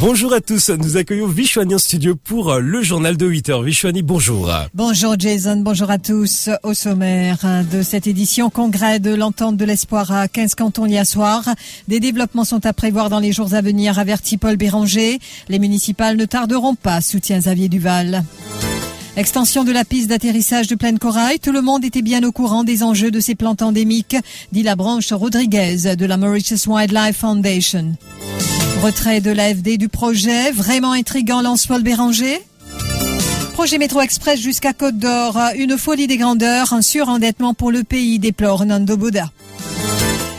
[0.00, 3.64] Bonjour à tous, nous accueillons Vishwani en studio pour euh, le journal de 8h.
[3.64, 4.48] Vishwani, bonjour.
[4.72, 6.48] Bonjour Jason, bonjour à tous.
[6.62, 11.42] Au sommaire de cette édition, congrès de l'entente de l'espoir à 15 cantons hier soir.
[11.88, 15.18] Des développements sont à prévoir dans les jours à venir, avertit Paul Béranger.
[15.48, 18.22] Les municipales ne tarderont pas, soutient Xavier Duval.
[19.16, 21.40] Extension de la piste d'atterrissage de Plaine Corail.
[21.40, 24.16] Tout le monde était bien au courant des enjeux de ces plantes endémiques,
[24.52, 27.96] dit la branche Rodriguez de la Mauritius Wildlife Foundation.
[28.82, 32.38] Retrait de l'AFD du projet, vraiment intrigant lance Paul Béranger.
[33.54, 38.20] Projet métro express jusqu'à Côte d'Or, une folie des grandeurs, un surendettement pour le pays,
[38.20, 39.32] déplore Nando Boda.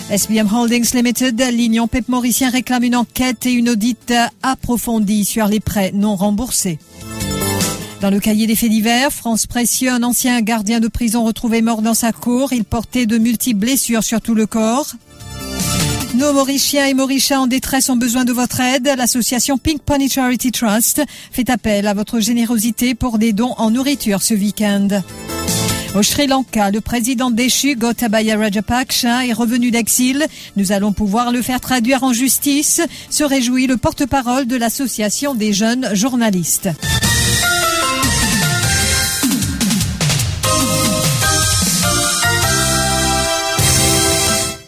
[0.10, 5.60] SBM Holdings Limited, l'Union Pep Mauricien réclame une enquête et une audite approfondie sur les
[5.60, 6.80] prêts non remboursés.
[8.00, 11.82] Dans le cahier des faits divers, France Précieux, un ancien gardien de prison retrouvé mort
[11.82, 12.54] dans sa cour.
[12.54, 14.94] Il portait de multiples blessures sur tout le corps.
[16.20, 18.94] Nos Mauriciens et Mauriciens en détresse ont besoin de votre aide.
[18.98, 24.22] L'association Pink Pony Charity Trust fait appel à votre générosité pour des dons en nourriture
[24.22, 24.90] ce week-end.
[25.96, 30.26] Au Sri Lanka, le président déchu Gotabaya Rajapaksa est revenu d'exil.
[30.58, 35.54] Nous allons pouvoir le faire traduire en justice, se réjouit le porte-parole de l'association des
[35.54, 36.70] jeunes journalistes.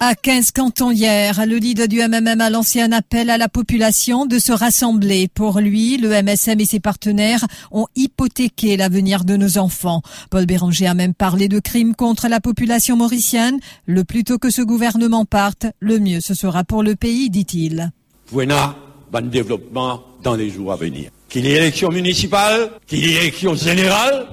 [0.04, 4.26] À 15 cantons hier, le leader du MMM a lancé un appel à la population
[4.26, 5.28] de se rassembler.
[5.28, 10.02] Pour lui, le MSM et ses partenaires ont hypothéqué l'avenir de nos enfants.
[10.32, 13.60] Paul Béranger a même parlé de crimes contre la population mauricienne.
[13.86, 17.92] Le plus tôt que ce gouvernement parte, le mieux ce sera pour le pays, dit-il.
[18.32, 18.76] Voilà,
[19.12, 21.12] bon développement dans les jours à venir.
[21.30, 24.26] Qu'il y ait élection municipale, qu'il y ait élection générale,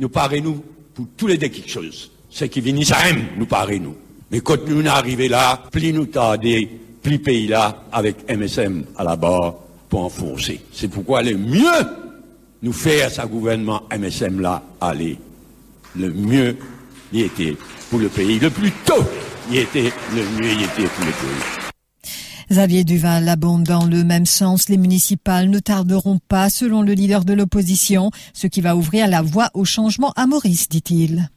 [0.00, 2.10] nous parlons nous pour tous les deux quelque chose.
[2.28, 3.96] Ce qui vient à nous parlons nous.
[4.32, 6.68] Mais quand nous arrivons là, plus nous tarder,
[7.02, 9.56] plus pays là, avec MSM à la barre,
[9.90, 10.58] pour enfoncer.
[10.72, 11.86] C'est pourquoi le mieux
[12.62, 15.18] nous faire sa gouvernement MSM là aller.
[15.94, 16.56] Le mieux
[17.12, 17.54] il était
[17.90, 18.38] pour le pays.
[18.38, 19.04] Le plus tôt
[19.50, 21.62] il était, le mieux il était pour le pays.
[22.50, 24.70] Xavier Duval abonde dans le même sens.
[24.70, 29.20] Les municipales ne tarderont pas, selon le leader de l'opposition, ce qui va ouvrir la
[29.20, 31.28] voie au changement à Maurice, dit-il.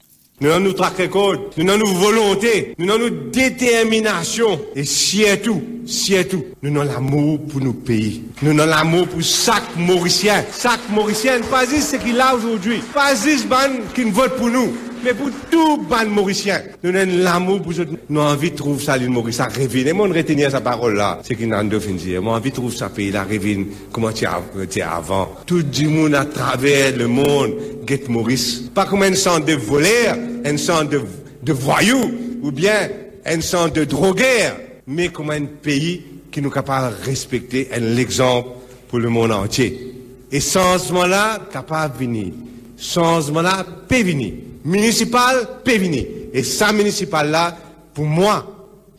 [0.41, 4.59] Nous avons notre track record, nous avons notre volonté, nous avons notre détermination.
[4.75, 8.21] Et surtout, surtout, nous avons l'amour pour nos pays.
[8.41, 10.43] Nous avons l'amour pour chaque Mauricien.
[10.61, 12.81] Chaque Mauricien, pas juste ce qu'il a aujourd'hui.
[12.93, 14.75] Pas juste ban qui vote pour nous.
[15.05, 16.63] Mais pour tout ban Mauricien.
[16.81, 17.87] Nous avons l'amour pour eux.
[18.09, 19.35] Nous avons envie de trouver ça, l'île Maurice.
[19.35, 19.87] Ça revient.
[19.87, 21.19] Et moi, on retenir sa parole là.
[21.21, 22.23] C'est qu'il n'a de finir.
[22.23, 23.67] Moi, envie de trouver ça pays là, revient.
[23.91, 25.35] Comment tu as avant?
[25.45, 27.53] Tout le monde à travers le monde,
[27.85, 28.63] get Maurice.
[28.73, 31.01] Pas comme un centre de voleurs, un centre de,
[31.43, 32.11] de voyous,
[32.41, 32.89] ou bien
[33.27, 36.01] un centre de drogueurs, mais comme un pays
[36.31, 38.49] qui nous capable de respecter l'exemple
[38.87, 39.93] pour le monde entier.
[40.31, 42.33] Et changement-là, capable de venir.
[42.77, 44.33] Changement-là, peut venir.
[44.63, 46.05] Municipal, venir.
[46.33, 47.57] Et ça, municipal-là,
[47.93, 48.45] pour moi,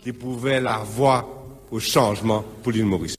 [0.02, 1.28] qui pouvait la voie
[1.70, 3.16] au changement pour l'île Maurice.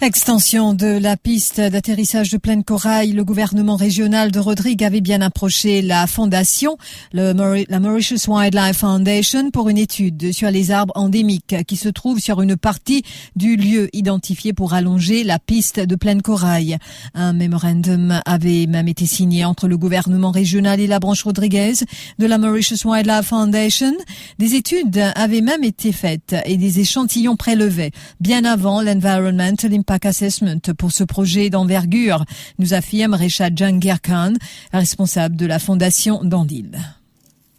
[0.00, 5.20] Extension de la piste d'atterrissage de pleine corail, le gouvernement régional de Rodrigue avait bien
[5.20, 6.78] approché la fondation,
[7.12, 7.34] la
[7.80, 12.56] Mauritius Wildlife Foundation, pour une étude sur les arbres endémiques qui se trouvent sur une
[12.56, 13.02] partie
[13.34, 16.78] du lieu identifié pour allonger la piste de pleine corail.
[17.14, 21.74] Un mémorandum avait même été signé entre le gouvernement régional et la branche Rodriguez
[22.20, 23.94] de la Mauritius Wildlife Foundation.
[24.38, 30.74] Des études avaient même été faites et des échantillons prélevés bien avant l'Environmental Impact Assessment
[30.76, 32.24] pour ce projet d'envergure,
[32.58, 34.34] nous affirme Richard Jangir Khan,
[34.70, 36.72] responsable de la fondation Dandil.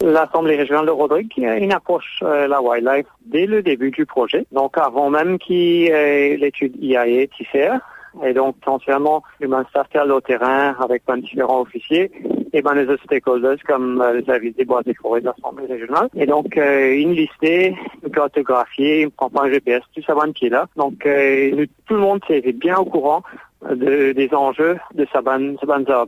[0.00, 4.78] L'Assemblée régionale de Rodrigue une approche euh, la wildlife dès le début du projet, donc
[4.78, 7.80] avant même qu'il l'étude IAE TICR.
[8.24, 12.12] Et donc, essentiellement, le staff au terrain avec différents officiers
[12.52, 15.22] et ben, les autres stakeholders comme euh, les des bois et forêts
[15.68, 16.08] régionale.
[16.14, 20.66] Et donc, euh, une listée, une cartographie, une campagne GPS, tout ça qui est là.
[20.76, 23.22] Donc, euh, tout le monde s'est bien au courant
[23.68, 25.54] de, des enjeux de Saban,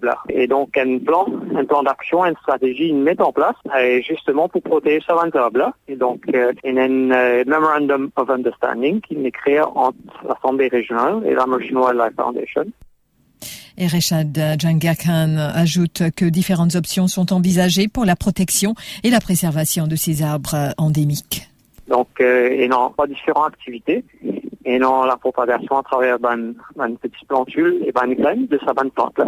[0.03, 4.03] là Et donc, un plan, un plan d'action, une stratégie, une met en place, et
[4.03, 8.31] justement pour protéger Saban là Et donc, euh, il y a un euh, Memorandum of
[8.31, 9.97] Understanding qui est créé entre
[10.27, 12.65] l'Assemblée régionale et la Machine Wildlife Foundation.
[13.79, 19.87] Et Rechad Khan ajoute que différentes options sont envisagées pour la protection et la préservation
[19.87, 21.49] de ces arbres endémiques.
[21.89, 24.05] Donc, euh, et non, pas différentes activités.
[24.65, 28.91] Et non, la propagation à travers une petite plantule et une graine de sa bonne
[28.91, 29.27] plante-là.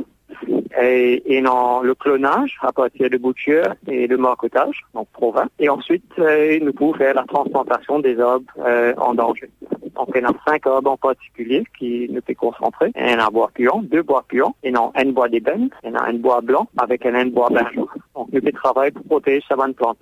[0.81, 5.49] Et, non, le clonage à partir de boutures et de marcotage, donc provins.
[5.59, 9.51] Et ensuite, euh, nous pouvons faire la transplantation des arbres euh, en danger.
[9.95, 12.91] Donc, il y a cinq arbres en particulier qui nous fait concentrer.
[12.97, 15.93] Il y a un bois puant, deux bois puants, et non, un bois d'ébène, il
[15.93, 17.87] y a un bois blanc avec un bois blanc.
[18.15, 19.99] Donc, nous travailler pour protéger sa bonne plante.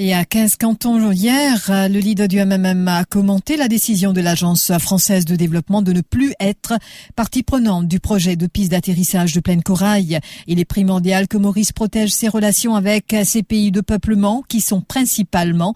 [0.00, 4.70] Et à 15 cantons hier, le leader du MMM a commenté la décision de l'Agence
[4.78, 6.74] française de développement de ne plus être
[7.16, 10.20] partie prenante du projet de piste d'atterrissage de pleine corail.
[10.46, 14.82] Il est primordial que Maurice protège ses relations avec ces pays de peuplement qui sont
[14.82, 15.74] principalement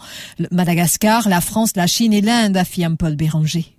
[0.52, 3.74] Madagascar, la France, la Chine et l'Inde, affirme Paul Béranger.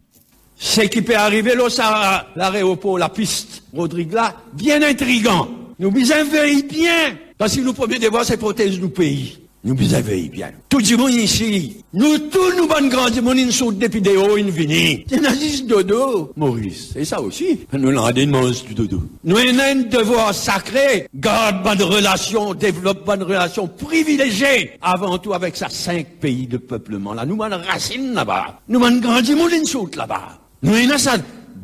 [0.57, 5.47] Ce qui peut arriver là, ça, l'aéroport, la piste, Rodrigue là, bien intrigant.
[5.79, 9.37] Nous bien bien, parce que nous premier devoir, c'est protéger nos pays.
[9.65, 10.51] Nous vous avez bien.
[10.67, 14.51] Tout le monde ici, nous tous nous bonnes grands une sorte depuis des hauts, une.
[14.51, 16.89] C'est un dodo, Maurice.
[16.91, 17.61] C'est ça aussi.
[17.71, 19.03] Nous l'avons des du dodo.
[19.23, 21.07] Nous avons un devoir sacré.
[21.15, 24.71] Garde bonne relation, développe bonne relation privilégiée.
[24.81, 27.13] Avant tout avec sa cinq pays de peuplement.
[27.13, 28.59] Là, nous avons racine là-bas.
[28.67, 30.39] Nous grandi monde une sorte là-bas.
[30.61, 31.15] Nous avons ça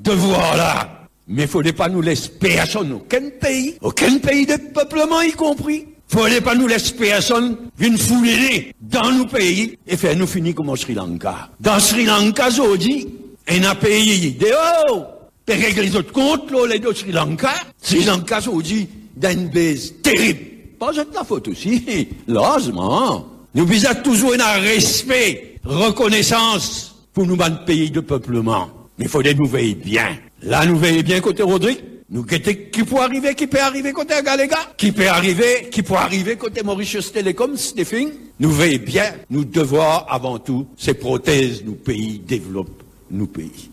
[0.01, 0.89] devoir là.
[1.27, 5.31] Mais il ne faudrait pas nous laisser personne, aucun pays, aucun pays de peuplement y
[5.33, 5.85] compris.
[6.11, 10.69] Faudrait pas nous laisser personne une fouler dans nos pays et faire nous finir comme
[10.69, 11.49] au Sri Lanka.
[11.59, 13.07] Dans Sri Lanka, aujourd'hui,
[13.47, 15.07] y a un pays dehors,
[15.45, 17.53] pour régler les autres comptes, les de Sri Lanka.
[17.79, 20.39] Sri Lanka, aujourd'hui, dans une baisse terrible.
[20.79, 23.27] Pas de la faute aussi, largement.
[23.53, 28.69] Nous visons toujours un respect, reconnaissance pour nous, dans pays de peuplement.
[28.97, 30.17] Mais il faudrait nous veiller bien.
[30.41, 31.79] Là, nous veiller bien côté Rodrigue?
[32.11, 36.37] Nous qui peut arriver, qui peut arriver côté Galega, qui peut arriver, qui peut arriver
[36.37, 38.11] côté Mauritius Telecom, Stéphane.
[38.39, 43.69] Nous veillons bien, nous devons avant tout, ces prothèses, nous pays développent nos pays.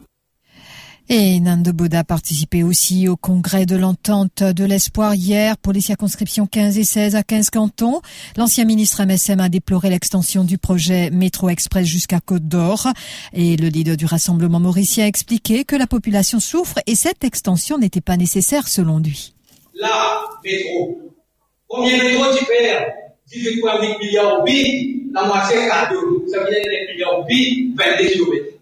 [1.09, 5.81] Et Nando Boda a participé aussi au congrès de l'entente de l'espoir hier pour les
[5.81, 8.01] circonscriptions 15 et 16 à 15 cantons.
[8.37, 12.89] L'ancien ministre MSM a déploré l'extension du projet Métro Express jusqu'à Côte d'Or.
[13.33, 17.79] Et le leader du Rassemblement mauricien a expliqué que la population souffre et cette extension
[17.79, 19.33] n'était pas nécessaire selon lui.
[19.75, 21.01] La métro.
[21.69, 22.95] Combien de tu perds?
[23.33, 26.25] 18,8 milliards de la moitié cadeau.
[26.29, 26.63] Ça veut dire
[27.77, 28.56] 22 km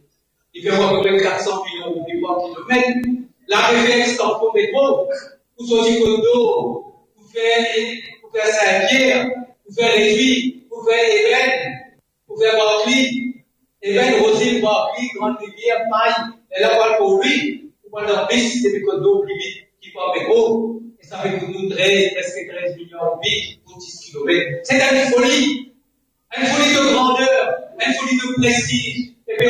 [0.54, 3.08] il fait à peu près 400 millions de par kilomètre.
[3.48, 5.08] La réflexe tampon métro,
[5.56, 7.66] pour sortir d'eau, pour faire,
[8.22, 9.30] pour faire Saint-Pierre,
[9.64, 11.74] pour faire Lévis, pour faire Eben,
[12.26, 18.18] pour faire Barclay, Rosine, Barclay, Grande Rivière, Paille, et là, voilà pour lui, pour prendre
[18.18, 20.80] un bis, c'est des d'eau plus vite qui part métro.
[21.02, 24.60] Et ça fait que nous, presque 13 millions de billes pour 10 km.
[24.62, 25.72] C'est une folie.
[26.36, 29.10] Une folie de grandeur, une folie de prestige.
[29.28, 29.48] Et puis,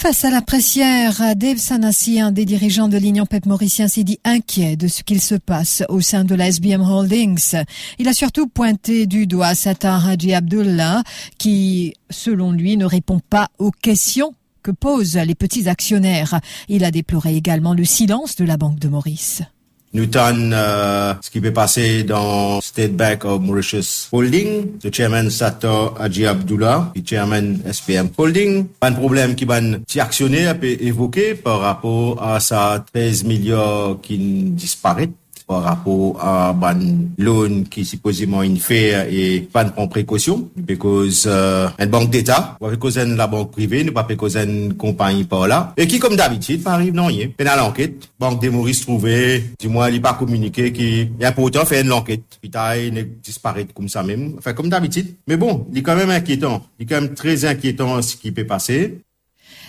[0.00, 4.18] Face à la pressière, Dave Sanassi, un des dirigeants de l'Union PEP mauricien, s'est dit
[4.24, 7.56] inquiet de ce qu'il se passe au sein de la SBM Holdings.
[7.98, 11.02] Il a surtout pointé du doigt Satar Haji Abdullah,
[11.36, 14.32] qui, selon lui, ne répond pas aux questions
[14.62, 16.40] que posent les petits actionnaires.
[16.70, 19.42] Il a déploré également le silence de la Banque de Maurice.
[19.92, 25.94] Nous euh, ce qui peut passer dans State Bank of Mauritius Holding, le chairman Sato
[25.98, 28.66] Haji Abdullah, le chairman SPM Holding.
[28.80, 29.58] De problème qui va
[29.98, 35.10] actionnaire peut évoquer par rapport à sa 13 milliards qui disparaît
[35.50, 36.78] par rapport à ban
[37.18, 42.66] loan qui supposément in fair et ban prend précaution because euh, une banque d'État, ou
[42.66, 45.74] avec la banque privée, ne pas parce une compagnie par là.
[45.76, 47.28] Et qui, comme d'habitude, pas arrive non rien.
[47.36, 51.84] Pénal enquête, banque des Maurice trouvée, du moins, il pas communiqué qui est important faire
[51.84, 52.22] une enquête.
[52.44, 54.34] Il taille, disparaître comme ça même.
[54.38, 55.16] Enfin, comme d'habitude.
[55.26, 56.62] Mais bon, il est quand même inquiétant.
[56.78, 59.00] Il est quand même très inquiétant ce qui peut passer.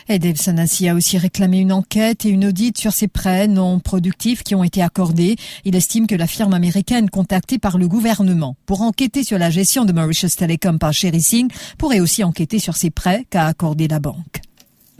[0.09, 4.43] Dave Sanassi a aussi réclamé une enquête et une audite sur ces prêts non productifs
[4.43, 5.35] qui ont été accordés.
[5.65, 9.85] Il estime que la firme américaine contactée par le gouvernement pour enquêter sur la gestion
[9.85, 13.99] de Mauritius Telecom par Sherry Singh pourrait aussi enquêter sur ces prêts qu'a accordé la
[13.99, 14.40] banque.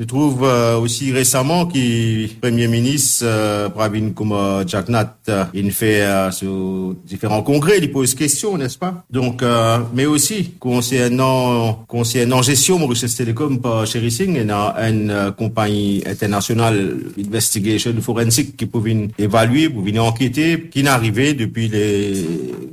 [0.01, 6.01] Je trouve euh, aussi récemment que Premier ministre euh, Pravin Kumar Jagnnath euh, il fait
[6.01, 9.05] euh, sur différents congrès, il pose questions, n'est-ce pas?
[9.11, 14.89] Donc, euh, mais aussi concernant concernant gestion Mauritius Telecom par Sherry Singh, il y a
[14.89, 18.81] une compagnie internationale investigation forensique qui peut
[19.19, 22.25] évaluer, pour venir enquêter, qui arrivé depuis les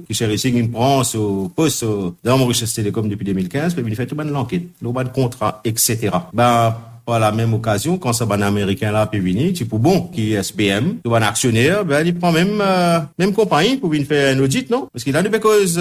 [0.09, 1.85] que Sherry Singh prend au poste
[2.25, 6.09] dans Mauritius Telecom depuis 2015, puis il fait tout monde l'enquête, le contrat, etc.
[6.33, 6.75] Ben
[7.09, 10.29] par la menm okasyon, kan sa ban Ameriken la pe vini, ti pou bon, ki
[10.45, 14.45] SPM, ki ban aksyoner, ben li pran menm euh, menm kompanyi pou vin fè an
[14.45, 14.87] audit, non?
[14.93, 15.79] Paske la nou pe koz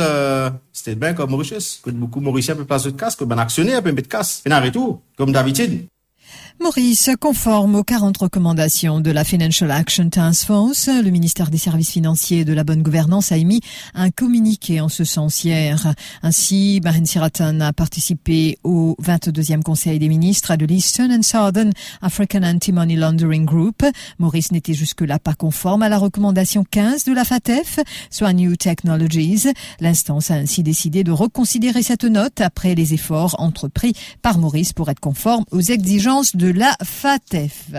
[0.72, 3.92] State Bank of Mauritius, kout moukou Mauritian pe plas de kas, kout ban aksyoner pe
[3.92, 5.86] met kas, pe nan retou, kom Davidine.
[6.60, 11.92] Maurice, conforme aux 40 recommandations de la Financial Action Task Force, le ministère des Services
[11.92, 13.62] financiers et de la bonne gouvernance a émis
[13.94, 15.94] un communiqué en ce sens hier.
[16.24, 21.72] Ainsi, Marine Siratan a participé au 22e Conseil des ministres de l'Eastern and Southern
[22.02, 23.86] African Anti-Money Laundering Group.
[24.18, 29.48] Maurice n'était jusque-là pas conforme à la recommandation 15 de la FATF, soit New Technologies.
[29.80, 34.90] L'instance a ainsi décidé de reconsidérer cette note après les efforts entrepris par Maurice pour
[34.90, 37.72] être conforme aux exigences de la FATEF.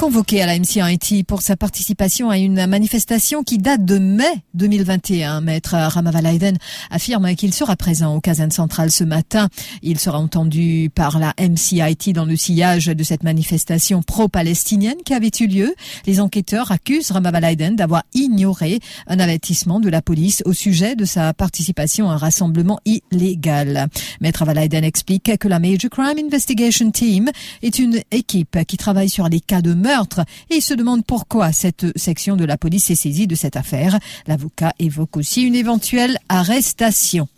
[0.00, 5.42] Convoqué à la MCIT pour sa participation à une manifestation qui date de mai 2021,
[5.42, 6.56] Maître Ramavalaiden
[6.90, 9.50] affirme qu'il sera présent au Kazan central ce matin.
[9.82, 15.30] Il sera entendu par la MCIT dans le sillage de cette manifestation pro-palestinienne qui avait
[15.38, 15.74] eu lieu.
[16.06, 21.34] Les enquêteurs accusent Ramavalaiden d'avoir ignoré un avertissement de la police au sujet de sa
[21.34, 23.88] participation à un rassemblement illégal.
[24.22, 27.28] Maître Valaiden explique que la Major Crime Investigation Team
[27.62, 29.89] est une équipe qui travaille sur les cas de meurtre
[30.50, 33.98] et il se demande pourquoi cette section de la police est saisie de cette affaire.
[34.26, 37.28] L'avocat évoque aussi une éventuelle arrestation.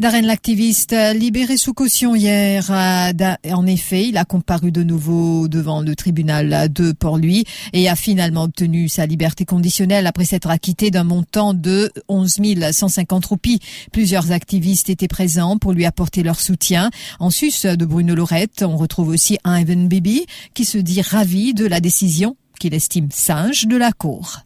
[0.00, 2.70] Darren, l'activiste, libéré sous caution hier.
[2.70, 8.44] En effet, il a comparu de nouveau devant le tribunal de Port-Louis et a finalement
[8.44, 12.38] obtenu sa liberté conditionnelle après s'être acquitté d'un montant de 11
[12.72, 13.60] 150 roupies.
[13.92, 16.88] Plusieurs activistes étaient présents pour lui apporter leur soutien.
[17.18, 21.66] En sus de Bruno Lorette, on retrouve aussi Ivan Bibi qui se dit ravi de
[21.66, 24.44] la décision qu'il estime sage de la Cour.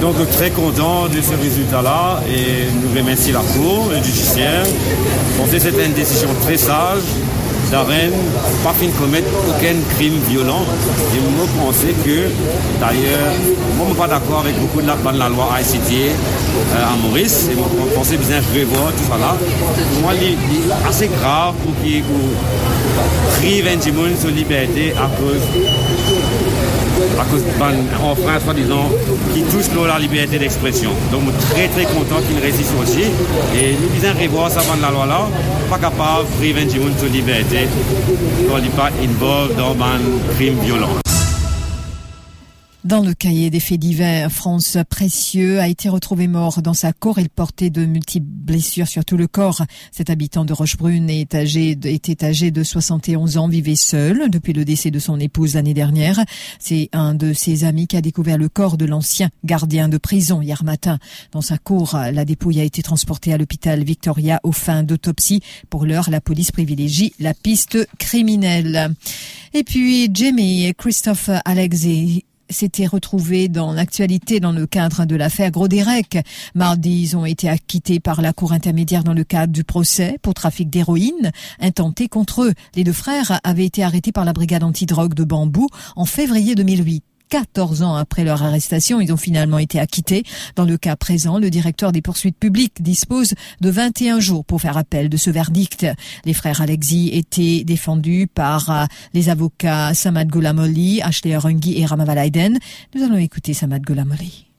[0.00, 4.64] Donc très content de ce résultat-là et nous remercie la Cour, le judiciaire.
[5.42, 7.02] On sait que une décision très sage
[7.70, 8.12] d'Aren,
[8.62, 10.62] pas fin de commettre aucun crime violent.
[11.14, 12.28] Et moi pensais que,
[12.80, 13.32] d'ailleurs,
[13.76, 16.96] moi je suis pas d'accord avec beaucoup de la, de la loi ICT euh, à
[17.02, 17.48] Maurice.
[17.50, 18.40] Et moi je pensais bien
[18.96, 19.36] tout ça là.
[19.92, 22.02] Pour moi, c'est assez grave pour qu'il
[23.38, 23.76] prive un
[24.10, 25.40] de sa liberté à cause
[27.20, 28.90] à cause d'un enfreint, soi-disant,
[29.32, 30.90] qui touche la liberté d'expression.
[31.10, 33.04] Donc, très très content qu'il résiste aussi.
[33.56, 35.28] Et nous disons revoir avant la loi là,
[35.70, 37.68] pas capable de priver de liberté
[38.56, 41.13] il n'est pas involvé dans un crime violent.
[42.84, 47.18] Dans le cahier des faits divers, France Précieux a été retrouvé mort dans sa cour.
[47.18, 49.62] Il portait de multiples blessures sur tout le corps.
[49.90, 54.66] Cet habitant de Rochebrune est âgé, était âgé de 71 ans, vivait seul depuis le
[54.66, 56.22] décès de son épouse l'année dernière.
[56.58, 60.42] C'est un de ses amis qui a découvert le corps de l'ancien gardien de prison
[60.42, 60.98] hier matin.
[61.32, 65.40] Dans sa cour, la dépouille a été transportée à l'hôpital Victoria aux fins d'autopsie.
[65.70, 68.94] Pour l'heure, la police privilégie la piste criminelle.
[69.54, 75.50] Et puis, Jamie et Christophe Alexei s'étaient retrouvés dans l'actualité dans le cadre de l'affaire
[75.50, 76.18] Gros-Derek.
[76.54, 80.34] Mardi, ils ont été acquittés par la Cour intermédiaire dans le cadre du procès pour
[80.34, 82.54] trafic d'héroïne intenté contre eux.
[82.74, 87.04] Les deux frères avaient été arrêtés par la brigade antidrogue de Bambou en février 2008.
[87.34, 90.22] 14 ans après leur arrestation, ils ont finalement été acquittés.
[90.54, 94.76] Dans le cas présent, le directeur des poursuites publiques dispose de 21 jours pour faire
[94.76, 95.84] appel de ce verdict.
[96.24, 102.56] Les frères Alexis étaient défendus par euh, les avocats Samad Goulamoli, Ashley Rungi et Ramavalaiden.
[102.94, 104.53] Nous allons écouter Samad Goulamoli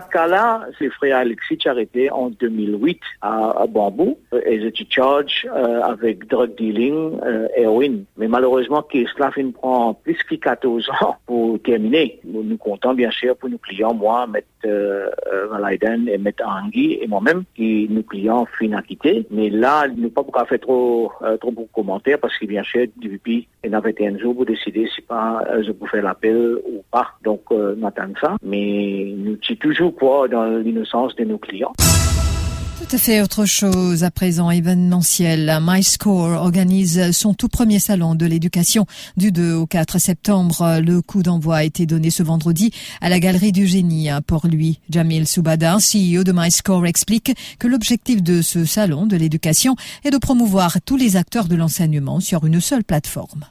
[0.00, 4.18] ce cas-là, les frères Alexis arrêtés en 2008 à, Bambou.
[4.48, 8.04] Ils étaient chargés euh, avec drug dealing, euh, héroïne.
[8.16, 12.20] Mais malheureusement, cela prend plus que 14 ans pour terminer.
[12.24, 14.40] Nous, nous comptons bien sûr pour nos clients, moi, M.
[14.64, 15.08] euh,
[15.50, 16.30] Valaiden et M.
[16.44, 19.26] Angui et moi-même, qui nos clients fin acquittés.
[19.30, 22.86] Mais là, nous pas faire trop, euh, trop beaucoup de commentaires parce que bien sûr,
[22.96, 26.56] depuis il y a 21 jours pour décider si pas euh, je peux faire l'appel
[26.66, 27.08] ou pas.
[27.22, 28.36] Donc, euh, on attend ça.
[28.42, 31.72] Mais nous sommes toujours quoi dans l'innocence de nos clients.
[31.78, 35.58] Tout à fait autre chose à présent événementiel.
[35.62, 38.84] MyScore organise son tout premier salon de l'éducation
[39.16, 40.80] du 2 au 4 septembre.
[40.84, 44.80] Le coup d'envoi a été donné ce vendredi à la Galerie du Génie à Port-Louis.
[44.90, 50.18] Jamil Soubada, CEO de MyScore, explique que l'objectif de ce salon de l'éducation est de
[50.18, 53.46] promouvoir tous les acteurs de l'enseignement sur une seule plateforme.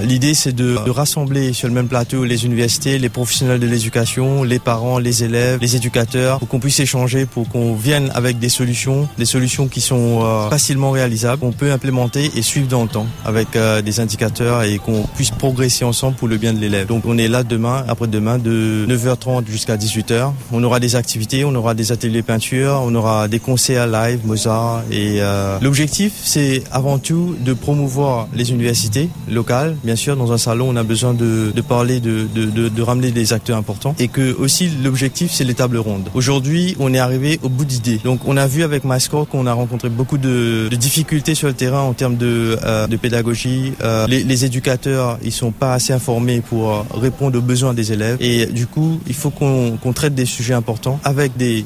[0.00, 4.58] L'idée, c'est de, rassembler sur le même plateau les universités, les professionnels de l'éducation, les
[4.58, 9.08] parents, les élèves, les éducateurs, pour qu'on puisse échanger, pour qu'on vienne avec des solutions,
[9.18, 13.06] des solutions qui sont euh, facilement réalisables, qu'on peut implémenter et suivre dans le temps
[13.24, 16.86] avec euh, des indicateurs et qu'on puisse progresser ensemble pour le bien de l'élève.
[16.86, 20.32] Donc, on est là demain, après-demain, de 9h30 jusqu'à 18h.
[20.52, 24.82] On aura des activités, on aura des ateliers peinture, on aura des concerts live, Mozart.
[24.90, 30.36] Et euh, l'objectif, c'est avant tout de promouvoir les universités locales Bien sûr, dans un
[30.36, 33.94] salon, on a besoin de, parler, de, ramener des acteurs importants.
[33.98, 36.10] Et que aussi, l'objectif, c'est les tables rondes.
[36.12, 37.98] Aujourd'hui, on est arrivé au bout d'idées.
[38.04, 41.80] Donc, on a vu avec MyScore qu'on a rencontré beaucoup de, difficultés sur le terrain
[41.80, 43.72] en termes de, euh, pédagogie.
[43.82, 48.18] Euh, les, éducateurs, ils sont pas assez informés pour euh, répondre aux besoins des élèves.
[48.20, 51.64] Et du coup, il faut qu'on traite des sujets importants avec des,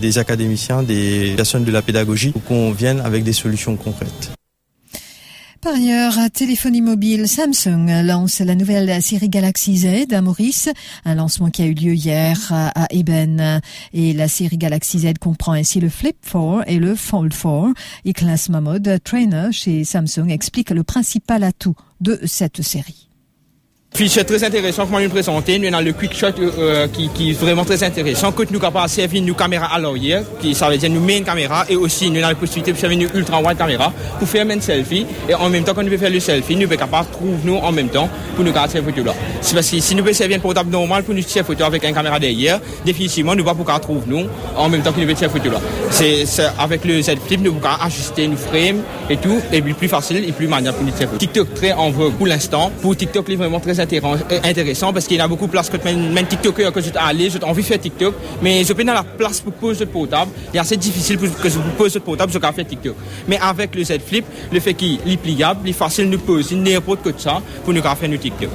[0.00, 4.30] des académiciens, des personnes de la pédagogie, pour qu'on vienne avec des solutions concrètes.
[5.60, 10.70] Par ailleurs, téléphonie mobile Samsung lance la nouvelle série Galaxy Z à Maurice,
[11.04, 13.60] un lancement qui a eu lieu hier à Eben.
[13.92, 17.74] Et la série Galaxy Z comprend ainsi le Flip 4 et le Fold 4.
[18.06, 23.09] Iklas Mahmoud, trainer chez Samsung, explique le principal atout de cette série.
[23.92, 25.58] Feature très intéressant comment nous présenter.
[25.58, 28.30] Nous avons le quick shot euh, euh, qui, qui, est vraiment très intéressant.
[28.30, 31.18] Que nous capables de servir une caméra à l'arrière, qui ça veut dire nous met
[31.18, 34.28] une caméra et aussi nous avons la possibilité de servir une ultra wide caméra pour
[34.28, 35.06] faire un selfie.
[35.28, 37.56] Et en même temps, quand nous pouvons faire le selfie, nous sommes capables trouver nous
[37.56, 39.14] en même temps pour nous garder ces photos là.
[39.42, 41.84] C'est parce que si nous pouvons servir un portable normal pour nous tirer photo avec
[41.84, 45.06] une caméra derrière, définitivement nous ne pouvons pas trouver nous en même temps que nous
[45.06, 45.60] pouvons tirer photo là.
[45.90, 46.24] C'est
[46.58, 50.32] avec le Flip, nous pouvons ajuster nos frames et tout, et puis plus facile et
[50.32, 51.18] plus maniable pour nous tirer photo.
[51.18, 52.70] TikTok très en vogue pour l'instant.
[52.80, 56.26] Pour TikTok, est vraiment très intéressant parce qu'il y a beaucoup de place que même
[56.26, 59.40] TikToker que je aller, j'ai envie de faire TikTok, mais je peux dans la place
[59.40, 60.30] pour poser le portable.
[60.52, 62.96] C'est assez difficile pour que je pose le portable, je peux faire TikTok.
[63.28, 66.56] Mais avec le Z Flip, le fait qu'il est pliable, il est facile de poser
[66.56, 68.50] n'importe quoi de ça pour nous faire nos TikTok.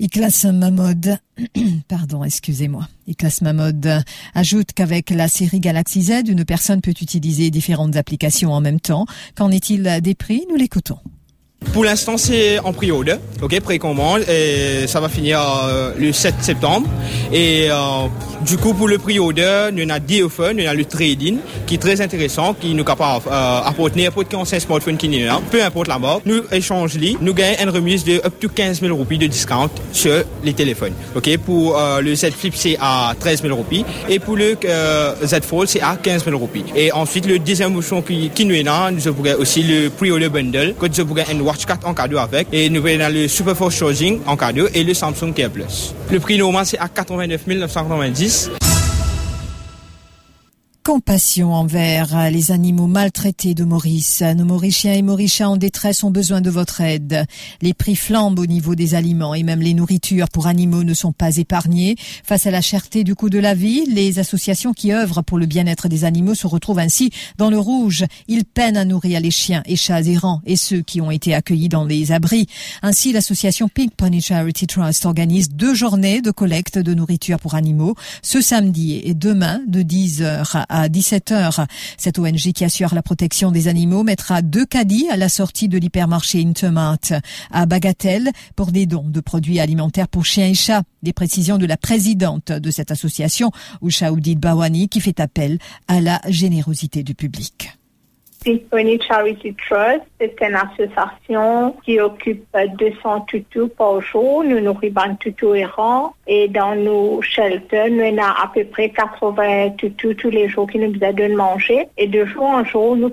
[0.00, 1.18] Iklas Mamod,
[1.88, 2.88] pardon, excusez-moi.
[3.06, 4.02] Iklas Mamod
[4.34, 9.06] ajoute qu'avec la série Galaxy Z, une personne peut utiliser différentes applications en même temps.
[9.36, 10.44] Qu'en est-il des prix?
[10.50, 10.98] Nous l'écoutons.
[11.72, 16.88] Pour l'instant, c'est en pré-order, ok, précommande, et ça va finir euh, le 7 septembre.
[17.32, 17.76] Et euh,
[18.46, 21.78] du coup, pour le pré-order, nous avons des offres, nous avons le trading, qui est
[21.78, 25.98] très intéressant, qui nous capable euh, n'importe quel smartphone qui est là, peu importe la
[25.98, 26.22] marque.
[26.26, 30.22] Nous échangeons, nous gagnons une remise de up to 15 000 roupies de discount sur
[30.44, 30.94] les téléphones.
[31.16, 34.56] Ok, pour le Z Flip, c'est à 13 000 roupies, et pour le
[35.24, 36.64] Z Fold, c'est à 15 000 roupies.
[36.76, 40.74] Et ensuite, le deuxième option qui, nous est là, nous avons aussi le pre-order bundle,
[40.78, 42.48] que nous avons un Watch 4 en cadeau avec.
[42.52, 45.94] Et nous avons le Super Force Charging en cadeau et le Samsung Care Plus.
[46.10, 48.50] Le prix normal, c'est à 89 990
[50.84, 54.20] compassion envers les animaux maltraités de Maurice.
[54.20, 57.24] Nos Mauriciens et Mauriciens en détresse ont besoin de votre aide.
[57.62, 61.12] Les prix flambent au niveau des aliments et même les nourritures pour animaux ne sont
[61.12, 61.96] pas épargnés.
[62.22, 65.46] Face à la cherté du coût de la vie, les associations qui œuvrent pour le
[65.46, 68.04] bien-être des animaux se retrouvent ainsi dans le rouge.
[68.28, 71.70] Ils peinent à nourrir les chiens et chats errants et ceux qui ont été accueillis
[71.70, 72.46] dans les abris.
[72.82, 77.94] Ainsi, l'association Pink Pony Charity Trust organise deux journées de collecte de nourriture pour animaux
[78.20, 81.66] ce samedi et demain de 10h à 17h.
[81.96, 85.78] Cette ONG qui assure la protection des animaux mettra deux caddies à la sortie de
[85.78, 86.98] l'hypermarché Intermart
[87.50, 90.82] à Bagatelle pour des dons de produits alimentaires pour chiens et chats.
[91.02, 93.50] Des précisions de la présidente de cette association,
[93.82, 95.58] Usha Oudid Bawani, qui fait appel
[95.88, 97.70] à la générosité du public.
[98.44, 102.44] Symphony Charity Trust, c'est une association qui occupe
[102.78, 104.44] 200 tutous par jour.
[104.44, 110.14] Nous nourrissons tutous errants et dans nos shelters, nous avons à peu près 80 tutous
[110.14, 111.88] tous les jours qui nous besoin de manger.
[111.96, 113.10] Et de jour en jour, nous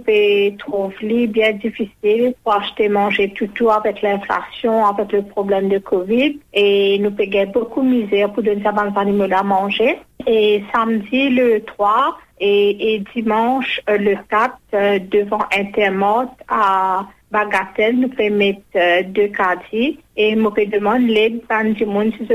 [0.60, 6.40] trouver bien difficile pour acheter manger tutou avec l'inflation, avec le problème de Covid.
[6.54, 9.98] Et nous pouvons beaucoup de misère pour donner à manger.
[10.28, 18.10] Et samedi, le 3, et, dimanche, euh, le 4, euh, devant Intermont à Bagatelle, nous
[18.10, 21.40] pouvons mettre euh, deux caddies et nous demande l'aide
[21.76, 22.34] du monde si ce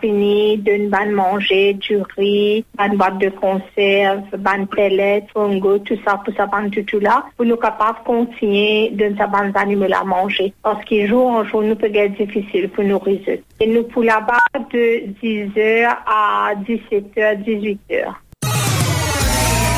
[0.00, 6.20] fini d'une ban manger, du riz, ban boîte de conserve, ban pellet, fongo, tout ça
[6.24, 10.04] pour ça ban tout là, pour nous capables de continuer de nous ban animaux à
[10.04, 10.52] manger.
[10.62, 13.42] Parce qu'il jour en jour, nous peut être difficile pour nous résoudre.
[13.58, 14.38] Et nous pour là-bas
[14.72, 18.14] de 10h à 17h, 18h.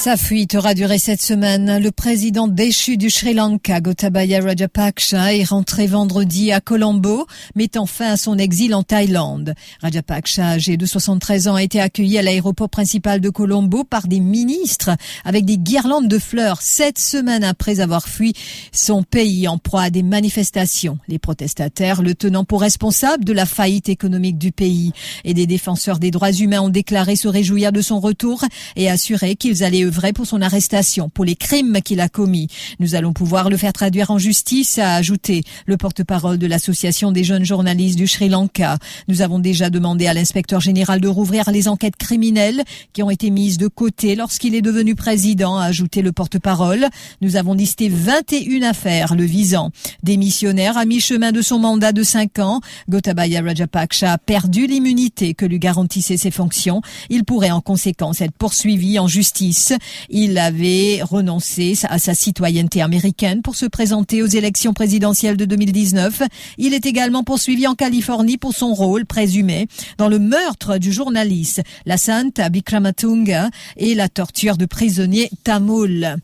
[0.00, 1.78] Sa fuite aura duré cette semaine.
[1.78, 8.12] Le président déchu du Sri Lanka, Gotabaya Rajapaksa, est rentré vendredi à Colombo, mettant fin
[8.12, 9.52] à son exil en Thaïlande.
[9.82, 14.20] Rajapaksa, âgé de 73 ans, a été accueilli à l'aéroport principal de Colombo par des
[14.20, 14.88] ministres
[15.26, 18.32] avec des guirlandes de fleurs, sept semaines après avoir fui
[18.72, 20.96] son pays en proie à des manifestations.
[21.08, 24.92] Les protestataires, le tenant pour responsable de la faillite économique du pays
[25.26, 29.36] et des défenseurs des droits humains ont déclaré se réjouir de son retour et assuré
[29.36, 32.48] qu'ils allaient vrai pour son arrestation, pour les crimes qu'il a commis.
[32.78, 37.24] Nous allons pouvoir le faire traduire en justice, a ajouté le porte-parole de l'association des
[37.24, 38.78] jeunes journalistes du Sri Lanka.
[39.08, 43.30] Nous avons déjà demandé à l'inspecteur général de rouvrir les enquêtes criminelles qui ont été
[43.30, 46.86] mises de côté lorsqu'il est devenu président, a ajouté le porte-parole.
[47.20, 49.70] Nous avons listé 21 affaires le visant.
[50.02, 55.46] Démissionnaire à mi-chemin de son mandat de 5 ans, Gotabaya Rajapaksa a perdu l'immunité que
[55.46, 56.82] lui garantissaient ses fonctions.
[57.08, 59.72] Il pourrait en conséquence être poursuivi en justice.
[60.08, 66.22] Il avait renoncé à sa citoyenneté américaine pour se présenter aux élections présidentielles de 2019.
[66.58, 69.66] Il est également poursuivi en Californie pour son rôle présumé
[69.98, 76.16] dans le meurtre du journaliste La Santa Bikramatunga et la torture de prisonniers tamouls.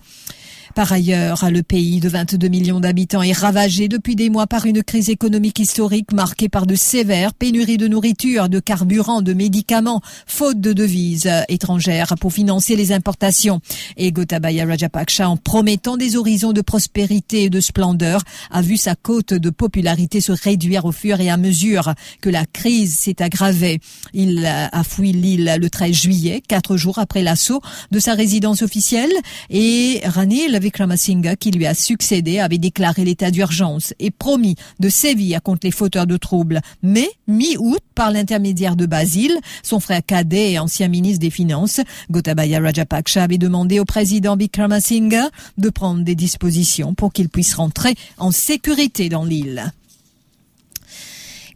[0.77, 4.83] Par ailleurs, le pays de 22 millions d'habitants est ravagé depuis des mois par une
[4.83, 10.61] crise économique historique marquée par de sévères pénuries de nourriture, de carburant, de médicaments, faute
[10.61, 13.63] de devises étrangères pour financer les importations.
[13.97, 18.95] Et Gotabaya Rajapaksa, en promettant des horizons de prospérité et de splendeur, a vu sa
[18.95, 23.81] cote de popularité se réduire au fur et à mesure que la crise s'est aggravée.
[24.13, 29.13] Il a fui l'île le 13 juillet, quatre jours après l'assaut de sa résidence officielle,
[29.49, 35.41] et Ranil Vikramasinghe, qui lui a succédé, avait déclaré l'état d'urgence et promis de sévir
[35.41, 36.61] contre les fauteurs de troubles.
[36.83, 42.59] Mais, mi-août, par l'intermédiaire de Basile, son frère cadet et ancien ministre des Finances, Gotabaya
[42.59, 48.33] Rajapaksa avait demandé au président Vikramasinghe de prendre des dispositions pour qu'il puisse rentrer en
[48.33, 49.73] sécurité dans l'île.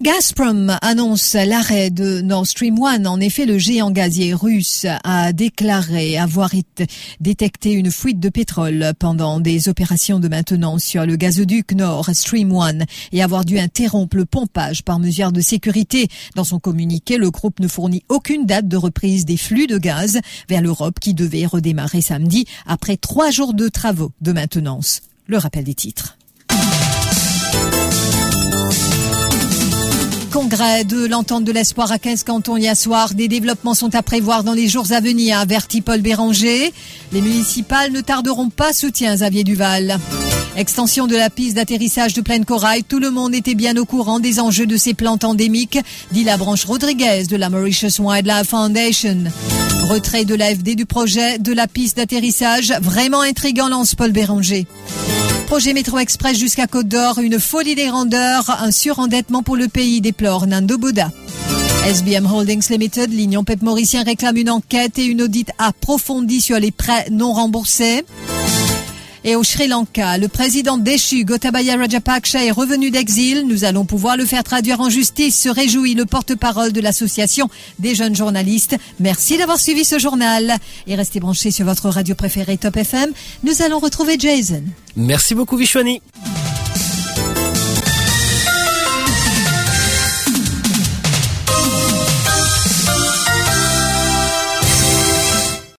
[0.03, 3.05] Gazprom annonce l'arrêt de Nord Stream 1.
[3.05, 6.53] En effet, le géant gazier russe a déclaré avoir
[7.21, 12.51] détecté une fuite de pétrole pendant des opérations de maintenance sur le gazoduc Nord Stream
[12.51, 16.09] 1 et avoir dû interrompre le pompage par mesure de sécurité.
[16.35, 20.19] Dans son communiqué, le groupe ne fournit aucune date de reprise des flux de gaz
[20.49, 25.03] vers l'Europe qui devait redémarrer samedi après trois jours de travaux de maintenance.
[25.27, 26.17] Le rappel des titres.
[30.33, 33.15] Congrès de l'entente de l'espoir à 15 cantons hier soir.
[33.15, 36.73] Des développements sont à prévoir dans les jours à venir, avertit Paul Béranger.
[37.13, 39.99] Les municipales ne tarderont pas, soutien Xavier Duval.
[40.57, 42.85] Extension de la piste d'atterrissage de Plaine Corail.
[42.85, 45.79] Tout le monde était bien au courant des enjeux de ces plantes endémiques,
[46.13, 49.25] dit la branche Rodriguez de la Mauritius Wildlife Foundation.
[49.89, 52.73] Retrait de l'AFD du projet de la piste d'atterrissage.
[52.81, 54.67] Vraiment intriguant, lance Paul Béranger.
[55.51, 60.01] Projet métro express jusqu'à Côte d'Or, une folie des rendeurs, un surendettement pour le pays,
[60.01, 61.11] déplore Nando Boda.
[61.85, 66.71] SBM Holdings Limited, l'Union PEP Mauricien réclame une enquête et une audite approfondie sur les
[66.71, 68.05] prêts non remboursés.
[69.25, 73.47] Et au Sri Lanka, le président déchu Gotabaya Rajapaksa est revenu d'exil.
[73.47, 77.95] Nous allons pouvoir le faire traduire en justice, se réjouit le porte-parole de l'association des
[77.95, 78.77] jeunes journalistes.
[78.99, 80.57] Merci d'avoir suivi ce journal
[80.87, 83.11] et restez branchés sur votre radio préférée Top FM.
[83.45, 84.63] Nous allons retrouver Jason.
[84.97, 86.01] Merci beaucoup Vishwani.